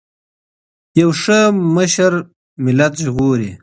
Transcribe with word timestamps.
یو 0.99 1.09
ښه 1.21 1.39
مشر 1.75 2.11
ملت 2.65 2.93
ژغوري. 3.03 3.51